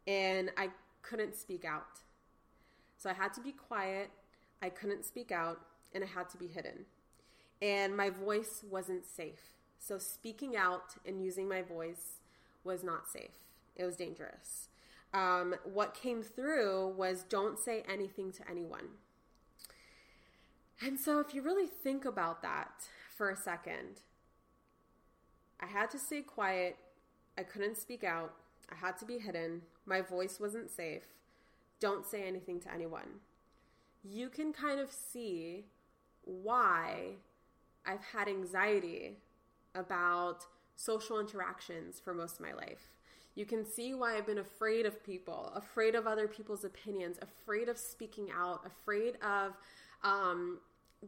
[0.07, 0.69] and I
[1.03, 2.01] couldn't speak out.
[2.99, 4.11] So I had to be quiet,
[4.61, 5.61] I couldn't speak out,
[5.95, 6.85] and I had to be hidden
[7.63, 9.51] and my voice wasn't safe.
[9.79, 12.21] So speaking out and using my voice
[12.65, 13.50] was not safe.
[13.77, 14.69] It was dangerous.
[15.13, 18.89] Um, what came through was don't say anything to anyone.
[20.83, 22.85] And so, if you really think about that
[23.17, 24.01] for a second,
[25.61, 26.77] I had to stay quiet.
[27.37, 28.33] I couldn't speak out.
[28.71, 29.63] I had to be hidden.
[29.85, 31.03] My voice wasn't safe.
[31.81, 33.21] don't say anything to anyone.
[34.05, 35.65] You can kind of see
[36.25, 37.17] why
[37.87, 39.17] I've had anxiety
[39.75, 40.45] about
[40.77, 42.91] social interactions for most of my life.
[43.35, 47.69] You can see why I've been afraid of people, afraid of other people's opinions, afraid
[47.69, 49.55] of speaking out, afraid of
[50.03, 50.59] um,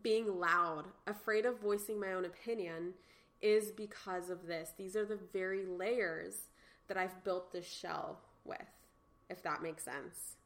[0.02, 2.94] being loud, afraid of voicing my own opinion,
[3.40, 4.70] is because of this.
[4.78, 6.35] These are the very layers
[6.88, 8.58] that I've built this shell with,
[9.28, 10.37] if that makes sense.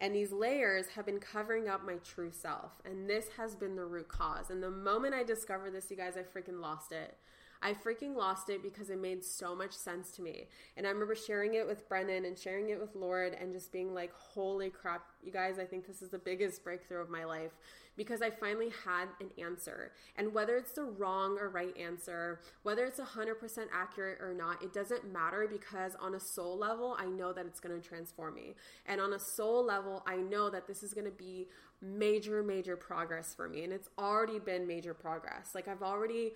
[0.00, 2.72] And these layers have been covering up my true self.
[2.84, 4.50] And this has been the root cause.
[4.50, 7.16] And the moment I discovered this, you guys, I freaking lost it.
[7.64, 10.48] I freaking lost it because it made so much sense to me.
[10.76, 13.94] And I remember sharing it with Brennan and sharing it with Lord and just being
[13.94, 17.52] like, holy crap, you guys, I think this is the biggest breakthrough of my life
[17.96, 19.92] because I finally had an answer.
[20.16, 23.34] And whether it's the wrong or right answer, whether it's 100%
[23.72, 27.60] accurate or not, it doesn't matter because on a soul level, I know that it's
[27.60, 28.56] going to transform me.
[28.84, 31.46] And on a soul level, I know that this is going to be
[31.80, 33.64] major, major progress for me.
[33.64, 35.54] And it's already been major progress.
[35.54, 36.32] Like I've already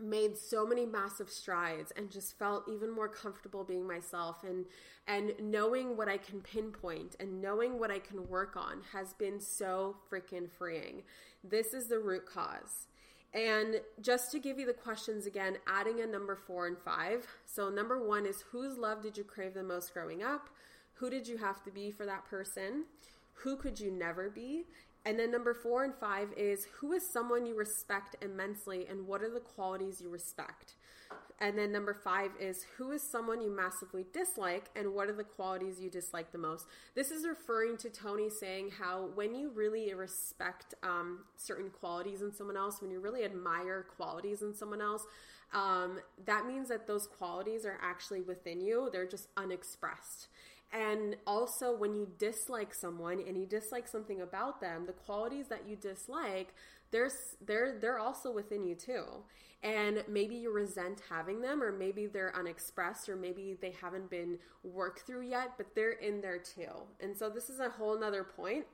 [0.00, 4.66] made so many massive strides and just felt even more comfortable being myself and
[5.06, 9.40] and knowing what I can pinpoint and knowing what I can work on has been
[9.40, 11.02] so freaking freeing.
[11.42, 12.86] This is the root cause.
[13.34, 17.26] And just to give you the questions again, adding a number 4 and 5.
[17.46, 20.50] So number 1 is whose love did you crave the most growing up?
[20.94, 22.84] Who did you have to be for that person?
[23.42, 24.66] Who could you never be?
[25.04, 29.22] And then number four and five is who is someone you respect immensely and what
[29.22, 30.74] are the qualities you respect?
[31.40, 35.24] And then number five is who is someone you massively dislike and what are the
[35.24, 36.66] qualities you dislike the most?
[36.94, 42.32] This is referring to Tony saying how when you really respect um, certain qualities in
[42.32, 45.04] someone else, when you really admire qualities in someone else,
[45.52, 50.28] um, that means that those qualities are actually within you, they're just unexpressed.
[50.72, 55.68] And also, when you dislike someone and you dislike something about them, the qualities that
[55.68, 56.54] you dislike,
[56.90, 57.14] there's
[57.46, 59.04] they're they're also within you too.
[59.62, 64.38] And maybe you resent having them, or maybe they're unexpressed, or maybe they haven't been
[64.64, 66.72] worked through yet, but they're in there too.
[67.00, 68.64] And so this is a whole nother point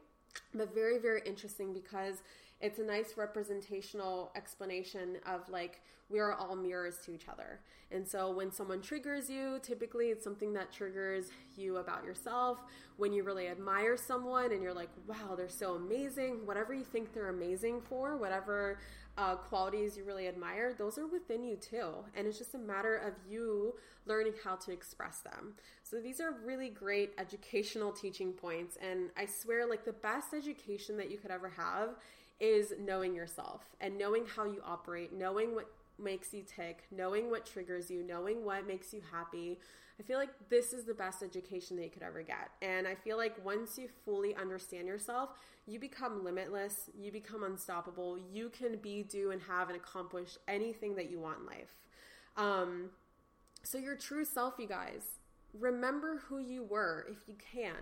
[0.54, 2.22] but very very interesting because
[2.60, 7.60] it's a nice representational explanation of like we are all mirrors to each other.
[7.90, 12.58] And so when someone triggers you typically it's something that triggers you about yourself.
[12.96, 17.12] When you really admire someone and you're like wow they're so amazing whatever you think
[17.12, 18.78] they're amazing for whatever
[19.16, 21.90] uh, qualities you really admire those are within you too.
[22.16, 23.74] And it's just a matter of you
[24.06, 25.54] learning how to express them.
[25.82, 28.76] So these are really great educational teaching points.
[28.80, 31.90] And i swear like the best education that you could ever have
[32.40, 37.44] is knowing yourself and knowing how you operate, knowing what makes you tick, knowing what
[37.44, 39.58] triggers you, knowing what makes you happy.
[39.98, 42.50] I feel like this is the best education that you could ever get.
[42.62, 45.30] And I feel like once you fully understand yourself,
[45.66, 48.18] you become limitless, you become unstoppable.
[48.32, 51.74] You can be, do, and have and accomplish anything that you want in life.
[52.36, 52.90] Um,
[53.64, 55.18] so, your true self, you guys,
[55.52, 57.74] remember who you were if you can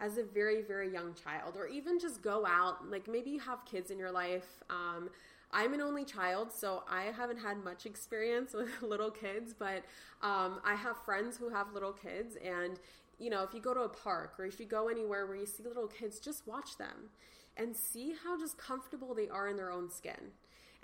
[0.00, 2.88] as a very, very young child, or even just go out.
[2.90, 4.62] Like maybe you have kids in your life.
[4.70, 5.10] Um,
[5.50, 9.84] I'm an only child, so I haven't had much experience with little kids, but
[10.22, 12.78] um, I have friends who have little kids, and
[13.18, 15.46] you know, if you go to a park or if you go anywhere where you
[15.46, 17.10] see little kids, just watch them
[17.56, 20.32] and see how just comfortable they are in their own skin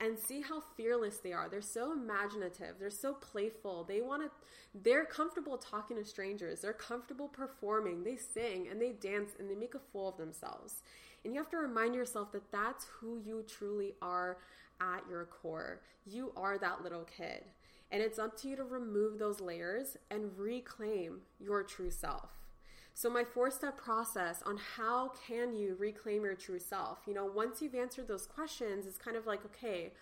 [0.01, 1.49] and see how fearless they are.
[1.49, 3.85] They're so imaginative, they're so playful.
[3.85, 4.31] They want to
[4.83, 6.61] they're comfortable talking to strangers.
[6.61, 8.03] They're comfortable performing.
[8.03, 10.83] They sing and they dance and they make a fool of themselves.
[11.25, 14.39] And you have to remind yourself that that's who you truly are
[14.81, 15.81] at your core.
[16.05, 17.45] You are that little kid.
[17.93, 22.31] And it's up to you to remove those layers and reclaim your true self.
[22.95, 26.99] So my four step process on how can you reclaim your true self?
[27.07, 29.93] You know, once you've answered those questions, it's kind of like, okay,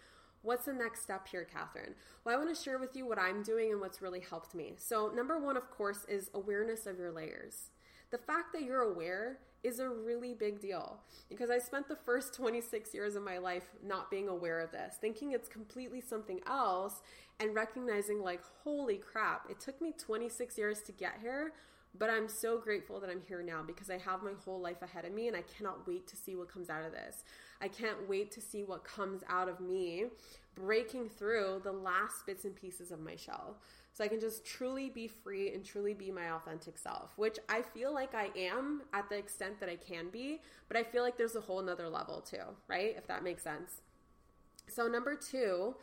[0.43, 1.95] What's the next step here, Kathrin?
[2.25, 4.75] Well, I want to share with you what I'm doing and what's really helped me.
[4.77, 7.71] So, number one, of course, is awareness of your layers.
[8.11, 12.35] The fact that you're aware is a really big deal because I spent the first
[12.35, 17.03] 26 years of my life not being aware of this, thinking it's completely something else,
[17.39, 21.53] and recognizing, like, holy crap, it took me 26 years to get here
[21.99, 25.05] but I'm so grateful that I'm here now because I have my whole life ahead
[25.05, 27.25] of me and I cannot wait to see what comes out of this.
[27.61, 30.07] I can't wait to see what comes out of me
[30.55, 33.59] breaking through the last bits and pieces of my shell.
[33.95, 37.61] So I can just truly be free and truly be my authentic self, which I
[37.61, 41.19] feel like I am at the extent that I can be, but I feel like
[41.19, 42.95] there's a whole nother level too, right?
[42.97, 43.83] If that makes sense.
[44.69, 45.75] So, number two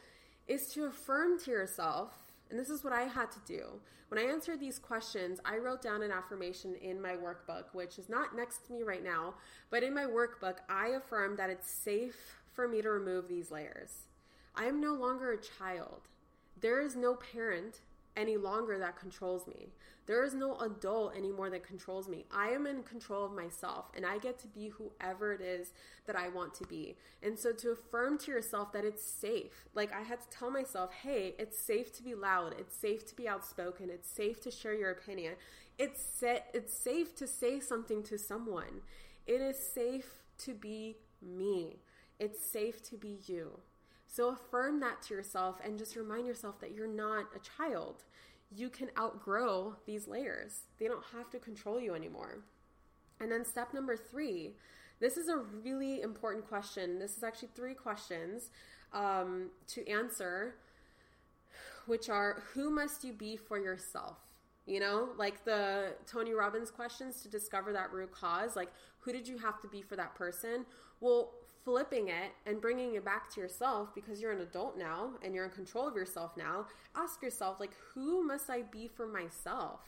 [0.47, 3.79] is to affirm to yourself And this is what I had to do.
[4.09, 8.09] When I answered these questions, I wrote down an affirmation in my workbook, which is
[8.09, 9.35] not next to me right now,
[9.69, 14.07] but in my workbook, I affirmed that it's safe for me to remove these layers.
[14.55, 16.01] I am no longer a child.
[16.59, 17.81] There is no parent
[18.19, 19.69] any longer that controls me.
[20.05, 22.25] There is no adult anymore that controls me.
[22.31, 25.71] I am in control of myself and I get to be whoever it is
[26.07, 26.97] that I want to be.
[27.21, 30.91] And so to affirm to yourself that it's safe, like I had to tell myself,
[31.03, 34.73] hey, it's safe to be loud, it's safe to be outspoken, it's safe to share
[34.73, 35.35] your opinion.
[35.77, 38.81] It's set it's safe to say something to someone.
[39.27, 41.77] It is safe to be me.
[42.19, 43.59] It's safe to be you.
[44.11, 48.03] So affirm that to yourself and just remind yourself that you're not a child.
[48.53, 52.39] You can outgrow these layers, they don't have to control you anymore.
[53.21, 54.55] And then step number three,
[54.99, 56.97] this is a really important question.
[56.97, 58.49] This is actually three questions
[58.93, 60.55] um, to answer,
[61.85, 64.17] which are who must you be for yourself?
[64.65, 68.55] You know, like the Tony Robbins questions to discover that root cause.
[68.55, 70.65] Like, who did you have to be for that person?
[70.99, 71.31] Well,
[71.63, 75.45] flipping it and bringing it back to yourself because you're an adult now and you're
[75.45, 76.65] in control of yourself now.
[76.95, 79.81] Ask yourself, like, who must I be for myself?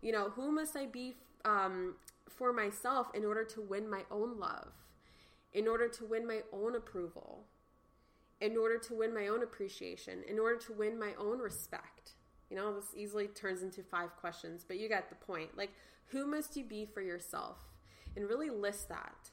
[0.00, 1.94] You know, who must I be um,
[2.28, 4.72] for myself in order to win my own love,
[5.52, 7.44] in order to win my own approval,
[8.40, 12.12] in order to win my own appreciation, in order to win my own respect?
[12.50, 15.56] You know, this easily turns into five questions, but you get the point.
[15.56, 15.70] Like,
[16.06, 17.58] who must you be for yourself?
[18.14, 19.30] And really list that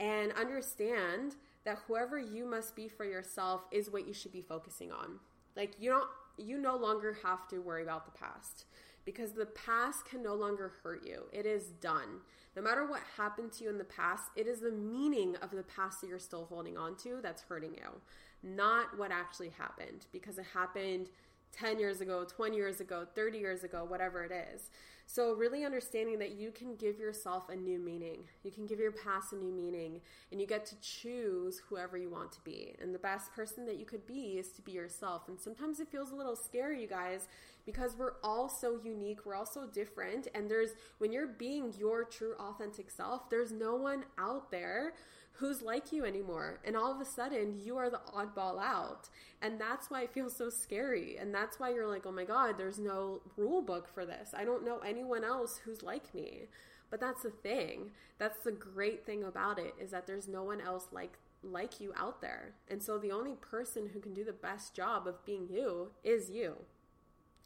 [0.00, 4.92] and understand that whoever you must be for yourself is what you should be focusing
[4.92, 5.18] on.
[5.56, 8.66] Like, you don't, you no longer have to worry about the past
[9.04, 11.24] because the past can no longer hurt you.
[11.32, 12.20] It is done.
[12.56, 15.64] No matter what happened to you in the past, it is the meaning of the
[15.64, 18.00] past that you're still holding on to that's hurting you,
[18.42, 21.08] not what actually happened because it happened
[21.52, 24.70] 10 years ago, 20 years ago, 30 years ago, whatever it is.
[25.06, 28.24] So, really understanding that you can give yourself a new meaning.
[28.42, 30.00] You can give your past a new meaning,
[30.32, 32.74] and you get to choose whoever you want to be.
[32.80, 35.28] And the best person that you could be is to be yourself.
[35.28, 37.28] And sometimes it feels a little scary, you guys,
[37.66, 40.28] because we're all so unique, we're all so different.
[40.34, 44.94] And there's, when you're being your true, authentic self, there's no one out there
[45.38, 46.60] who's like you anymore.
[46.64, 49.08] And all of a sudden, you are the oddball out.
[49.42, 51.16] And that's why it feels so scary.
[51.18, 54.30] And that's why you're like, oh my God, there's no rule book for this.
[54.36, 56.42] I don't know anyone else who's like me.
[56.90, 57.90] But that's the thing.
[58.18, 61.92] That's the great thing about it is that there's no one else like like you
[61.96, 62.54] out there.
[62.70, 66.30] And so the only person who can do the best job of being you is
[66.30, 66.56] you.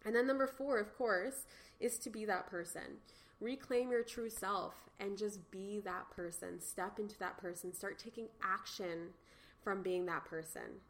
[0.04, 1.46] And then number 4, of course,
[1.80, 2.98] is to be that person.
[3.40, 6.60] Reclaim your true self and just be that person.
[6.60, 7.72] Step into that person.
[7.72, 9.08] Start taking action
[9.62, 10.80] from being that person.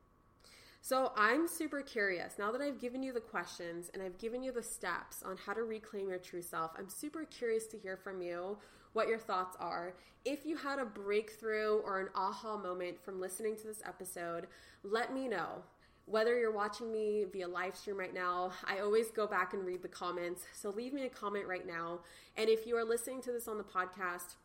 [0.80, 2.38] So I'm super curious.
[2.38, 5.52] Now that I've given you the questions and I've given you the steps on how
[5.52, 8.56] to reclaim your true self, I'm super curious to hear from you
[8.92, 9.94] what your thoughts are.
[10.24, 14.46] If you had a breakthrough or an aha moment from listening to this episode,
[14.82, 15.62] let me know
[16.10, 19.82] whether you're watching me via live stream right now, I always go back and read
[19.82, 20.42] the comments.
[20.54, 22.00] So leave me a comment right now.
[22.36, 24.36] And if you are listening to this on the podcast,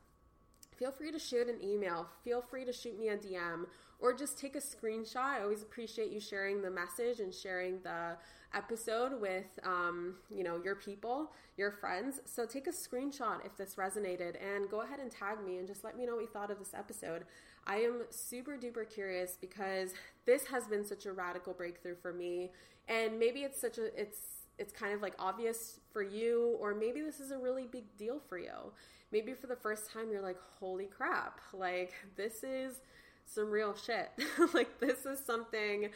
[0.77, 2.07] feel free to shoot an email.
[2.23, 3.65] Feel free to shoot me a DM
[3.99, 5.15] or just take a screenshot.
[5.17, 8.17] I always appreciate you sharing the message and sharing the
[8.53, 12.19] episode with, um, you know, your people, your friends.
[12.25, 15.83] So take a screenshot if this resonated and go ahead and tag me and just
[15.83, 17.23] let me know what you thought of this episode.
[17.65, 19.93] I am super duper curious because
[20.25, 22.51] this has been such a radical breakthrough for me.
[22.87, 24.19] And maybe it's such a, it's,
[24.59, 28.19] it's kind of like obvious for you, or maybe this is a really big deal
[28.27, 28.73] for you.
[29.11, 32.81] Maybe for the first time, you're like, holy crap, like this is
[33.25, 34.09] some real shit.
[34.53, 35.89] like, this is something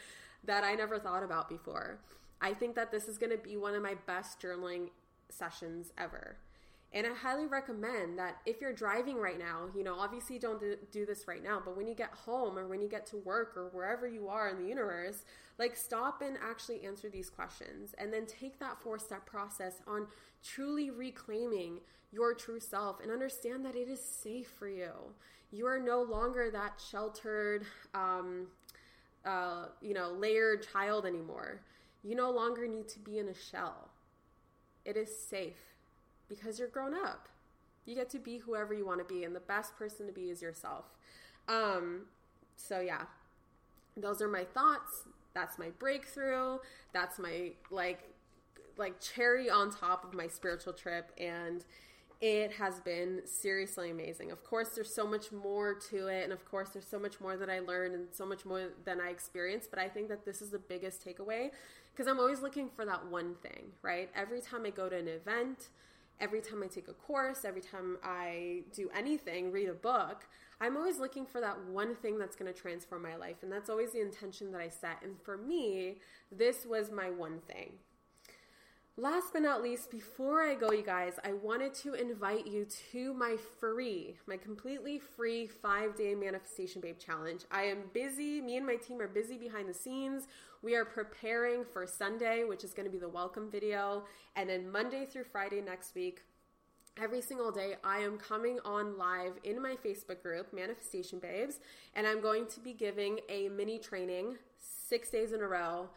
[0.44, 1.98] that I never thought about before.
[2.40, 4.90] I think that this is going to be one of my best journaling
[5.28, 6.36] sessions ever.
[6.92, 10.60] And I highly recommend that if you're driving right now, you know, obviously don't
[10.90, 13.52] do this right now, but when you get home or when you get to work
[13.56, 15.24] or wherever you are in the universe,
[15.58, 20.06] like stop and actually answer these questions and then take that four step process on
[20.42, 21.80] truly reclaiming
[22.10, 24.92] your true self and understand that it is safe for you.
[25.50, 28.46] You are no longer that sheltered, um,
[29.26, 31.60] uh, you know, layered child anymore.
[32.02, 33.90] You no longer need to be in a shell.
[34.86, 35.67] It is safe
[36.28, 37.28] because you're grown up.
[37.86, 40.30] You get to be whoever you want to be, and the best person to be
[40.30, 40.84] is yourself.
[41.48, 42.02] Um,
[42.56, 43.02] so, yeah,
[43.96, 45.04] those are my thoughts.
[45.34, 46.58] That's my breakthrough.
[46.92, 48.14] That's my like
[48.76, 51.64] like cherry on top of my spiritual trip and
[52.20, 54.32] it has been seriously amazing.
[54.32, 57.36] Of course, there's so much more to it, and of course, there's so much more
[57.36, 59.70] that I learned and so much more than I experienced.
[59.70, 61.50] But I think that this is the biggest takeaway
[61.92, 64.10] because I'm always looking for that one thing, right?
[64.16, 65.68] Every time I go to an event,
[66.20, 70.26] every time I take a course, every time I do anything, read a book,
[70.60, 73.42] I'm always looking for that one thing that's going to transform my life.
[73.42, 74.98] And that's always the intention that I set.
[75.02, 76.00] And for me,
[76.32, 77.74] this was my one thing.
[79.00, 83.14] Last but not least, before I go, you guys, I wanted to invite you to
[83.14, 87.42] my free, my completely free five day Manifestation Babe challenge.
[87.52, 90.26] I am busy, me and my team are busy behind the scenes.
[90.62, 94.02] We are preparing for Sunday, which is going to be the welcome video,
[94.34, 96.22] and then Monday through Friday next week
[97.00, 101.60] every single day I am coming on live in my Facebook group, Manifestation Babes,
[101.94, 105.88] and I'm going to be giving a mini training six days in a row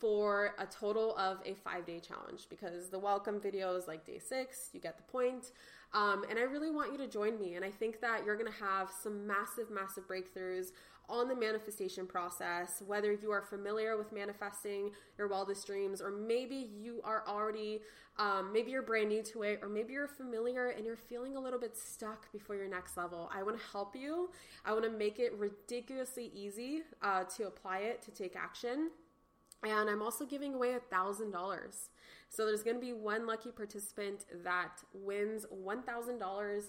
[0.00, 4.18] for a total of a five day challenge because the welcome video is like day
[4.18, 5.52] six, you get the point.
[5.94, 7.54] Um, and I really want you to join me.
[7.54, 10.72] And I think that you're going to have some massive, massive breakthroughs
[11.08, 16.68] on the manifestation process, whether you are familiar with manifesting your wildest dreams, or maybe
[16.78, 17.80] you are already,
[18.18, 21.40] um, maybe you're brand new to it, or maybe you're familiar and you're feeling a
[21.40, 23.30] little bit stuck before your next level.
[23.34, 24.28] I want to help you.
[24.66, 28.90] I want to make it ridiculously easy uh, to apply it, to take action.
[29.64, 31.88] And I'm also giving away a $1,000.
[32.28, 36.62] So there's going to be one lucky participant that wins $1,000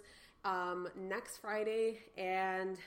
[0.46, 2.00] um, next Friday.
[2.18, 2.80] And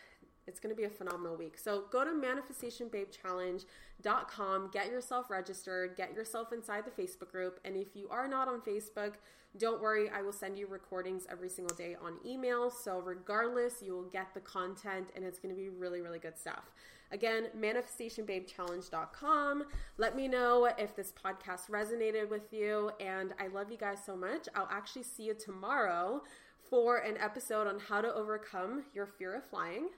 [0.46, 1.56] it's going to be a phenomenal week.
[1.56, 7.60] So go to manifestationbabechallenge.com, get yourself registered, get yourself inside the Facebook group.
[7.64, 9.12] And if you are not on Facebook,
[9.58, 12.70] don't worry, I will send you recordings every single day on email.
[12.70, 16.38] So regardless, you will get the content and it's going to be really, really good
[16.38, 16.72] stuff.
[17.10, 19.64] Again, manifestationbabechallenge.com.
[19.98, 22.90] Let me know if this podcast resonated with you.
[22.98, 24.48] And I love you guys so much.
[24.54, 26.22] I'll actually see you tomorrow
[26.70, 29.90] for an episode on how to overcome your fear of flying.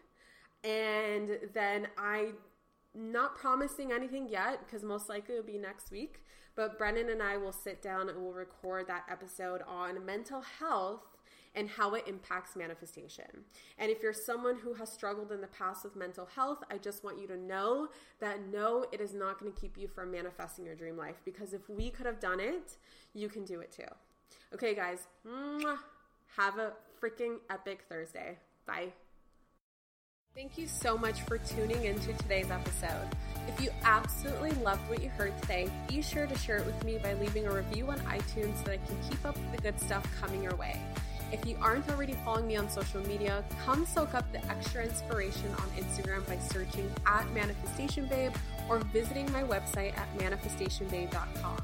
[0.65, 2.33] And then I
[2.95, 6.23] not promising anything yet because most likely it'll be next week.
[6.57, 11.03] But Brennan and I will sit down and we'll record that episode on mental health
[11.57, 13.45] and how it impacts manifestation.
[13.79, 17.05] And if you're someone who has struggled in the past with mental health, I just
[17.05, 17.89] want you to know
[18.21, 21.53] that no, it is not going to keep you from manifesting your dream life because
[21.53, 22.77] if we could have done it,
[23.13, 23.83] you can do it too.
[24.53, 25.07] Okay, guys,
[26.37, 28.39] have a freaking epic Thursday.
[28.67, 28.93] Bye.
[30.35, 33.09] Thank you so much for tuning into today's episode.
[33.47, 36.99] If you absolutely loved what you heard today, be sure to share it with me
[36.99, 39.78] by leaving a review on iTunes so that I can keep up with the good
[39.80, 40.80] stuff coming your way.
[41.32, 45.51] If you aren't already following me on social media, come soak up the extra inspiration
[45.59, 48.32] on Instagram by searching at Manifestation Babe
[48.68, 51.62] or visiting my website at manifestationbabe.com.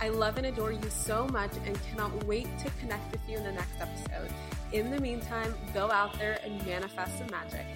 [0.00, 3.44] I love and adore you so much and cannot wait to connect with you in
[3.44, 4.30] the next episode.
[4.72, 7.66] In the meantime, go out there and manifest some magic.